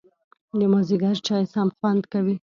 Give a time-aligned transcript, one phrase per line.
[0.59, 2.35] د مازیګر چای سم خوند کوي